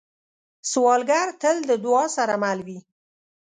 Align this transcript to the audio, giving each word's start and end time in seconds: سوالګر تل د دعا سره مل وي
سوالګر 0.71 1.27
تل 1.41 1.57
د 1.69 1.71
دعا 1.83 2.05
سره 2.15 2.33
مل 2.43 2.59
وي 2.67 2.79